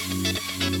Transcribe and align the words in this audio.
Música 0.00 0.71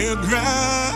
higher 0.00 0.16
ground. 0.16 0.89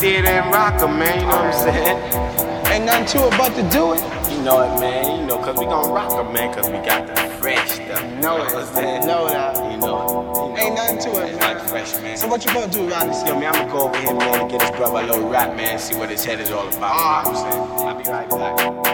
Amphitheater 0.00 0.28
and 0.28 0.52
rock 0.52 0.82
'em, 0.82 0.98
man. 0.98 1.20
You 1.20 1.26
know 1.26 1.36
what 1.36 1.44
I'm 1.44 1.52
saying? 1.52 2.66
Ain't 2.72 2.84
nothing 2.86 3.06
to 3.20 3.26
it 3.26 3.30
but 3.36 3.54
to 3.54 3.62
do 3.70 3.92
it. 3.92 4.00
You 4.30 4.42
know 4.42 4.62
it, 4.62 4.80
man. 4.80 5.20
You 5.20 5.26
know, 5.26 5.38
cause 5.38 5.56
we 5.58 5.64
gon' 5.66 5.90
rock 5.92 6.12
'em, 6.12 6.32
man. 6.32 6.54
Cause 6.54 6.66
we 6.68 6.78
got 6.78 7.06
the 7.06 7.16
fresh 7.38 7.72
stuff. 7.72 8.02
You 8.02 8.08
Know 8.20 8.38
know 8.38 8.58
it. 8.58 8.66
saying? 8.74 9.06
Know 9.06 9.28
that. 9.28 9.56
You 9.56 9.76
know 9.78 10.00
it. 10.00 10.08
You 10.08 10.16
know. 10.16 10.56
Ain't 10.56 10.74
nothing 10.74 10.98
to 11.00 11.10
it, 11.20 11.38
man. 11.38 11.56
like 11.56 11.68
fresh, 11.68 11.92
man. 12.00 12.16
So 12.16 12.28
what 12.28 12.44
you 12.44 12.52
gonna 12.54 12.68
do 12.72 12.88
around 12.88 13.08
this 13.08 13.22
Yo, 13.26 13.38
man, 13.38 13.54
I'ma 13.54 13.70
go 13.72 13.88
over 13.88 13.98
here, 13.98 14.14
man, 14.14 14.40
and 14.40 14.50
get 14.50 14.62
his 14.62 14.70
brother 14.70 15.00
a 15.00 15.06
little 15.06 15.28
rap, 15.28 15.54
man, 15.56 15.78
see 15.78 15.96
what 15.96 16.08
his 16.08 16.24
head 16.24 16.40
is 16.40 16.50
all 16.50 16.66
about. 16.68 16.82
Ah. 16.82 17.26
You 17.26 17.32
know 17.32 17.40
what 17.40 17.46
I'm 17.46 17.52
saying? 17.52 17.88
I'll 17.88 17.94
be 17.98 18.10
right 18.10 18.30
back. 18.30 18.89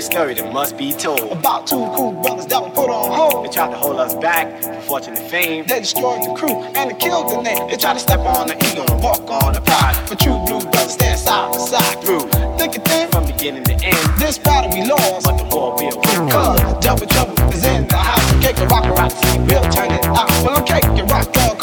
A 0.00 0.02
story 0.02 0.32
that 0.32 0.50
must 0.50 0.78
be 0.78 0.94
told. 0.94 1.30
About 1.30 1.66
two 1.66 1.76
cool 1.94 2.12
brothers 2.22 2.46
that 2.46 2.62
were 2.62 2.70
put 2.70 2.88
on 2.88 3.12
hold. 3.12 3.44
They 3.44 3.50
tried 3.50 3.68
to 3.68 3.76
hold 3.76 4.00
us 4.00 4.14
back 4.14 4.48
for 4.62 4.80
fortune 4.80 5.14
and 5.14 5.30
fame. 5.30 5.66
They 5.66 5.80
destroyed 5.80 6.24
the 6.24 6.32
crew 6.32 6.56
and 6.72 6.90
they 6.90 6.94
killed 6.94 7.28
the 7.28 7.42
name. 7.42 7.68
They 7.68 7.76
tried 7.76 7.92
to 7.92 8.00
step 8.00 8.20
on 8.20 8.48
the 8.48 8.56
ego 8.64 8.80
and 8.88 9.02
walk 9.02 9.28
on 9.28 9.52
the 9.52 9.60
pride. 9.60 10.00
But 10.08 10.18
true 10.18 10.40
blue 10.46 10.60
brothers 10.72 10.94
stand 10.94 11.18
side 11.20 11.52
by 11.52 11.58
side. 11.58 12.00
Through 12.02 12.20
Think 12.56 12.76
it 12.76 12.84
then, 12.86 13.10
from 13.10 13.26
beginning 13.26 13.64
to 13.64 13.74
end, 13.74 14.00
this 14.16 14.38
battle 14.38 14.72
we 14.72 14.88
lost. 14.88 15.26
but 15.26 15.36
the 15.36 15.44
war 15.54 15.76
will 15.76 15.92
win. 15.92 16.30
Cause 16.32 16.60
double 16.80 17.04
trouble 17.04 17.36
is 17.52 17.66
in 17.66 17.86
the 17.86 17.96
house. 17.96 18.24
Cake 18.40 18.56
and 18.56 18.70
rock 18.72 18.86
rock, 18.96 19.12
we'll 19.52 19.68
turn 19.68 19.92
it 19.92 20.04
out. 20.06 20.30
Well, 20.40 20.56
I'm 20.56 20.64
cake 20.64 20.84
and 20.96 21.10
rock 21.10 21.30
dog, 21.30 21.59